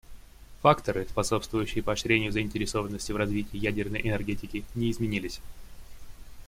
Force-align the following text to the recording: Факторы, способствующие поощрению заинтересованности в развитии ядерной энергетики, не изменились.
Факторы, 0.63 1.05
способствующие 1.07 1.83
поощрению 1.83 2.31
заинтересованности 2.31 3.11
в 3.11 3.17
развитии 3.17 3.55
ядерной 3.57 4.01
энергетики, 4.03 4.63
не 4.73 4.89
изменились. 4.89 5.39